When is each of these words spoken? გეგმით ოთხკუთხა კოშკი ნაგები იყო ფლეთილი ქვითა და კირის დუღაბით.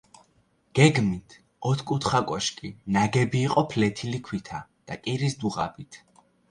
გეგმით 0.79 1.35
ოთხკუთხა 1.73 2.21
კოშკი 2.31 2.73
ნაგები 2.97 3.45
იყო 3.51 3.67
ფლეთილი 3.75 4.27
ქვითა 4.31 4.67
და 4.89 5.03
კირის 5.05 5.41
დუღაბით. 5.45 6.07